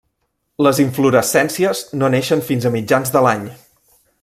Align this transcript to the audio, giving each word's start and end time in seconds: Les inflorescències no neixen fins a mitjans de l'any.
Les 0.67 0.79
inflorescències 0.83 1.83
no 2.03 2.09
neixen 2.15 2.43
fins 2.49 2.67
a 2.67 2.73
mitjans 2.79 3.15
de 3.19 3.25
l'any. 3.27 3.47